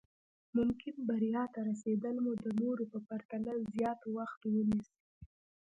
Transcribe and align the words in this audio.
ممکن 0.57 0.95
بريا 1.09 1.43
ته 1.53 1.59
رسېدل 1.69 2.15
مو 2.23 2.31
د 2.43 2.45
نورو 2.61 2.83
په 2.91 2.99
پرتله 3.07 3.53
زیات 3.73 3.99
وخت 4.17 4.39
ونيسي. 4.53 4.99